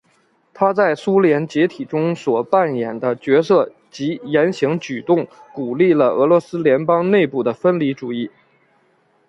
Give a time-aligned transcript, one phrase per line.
[0.51, 8.31] 他在苏联解体中所扮演的角色及言行举动鼓励了俄罗斯联邦内部的分离主义。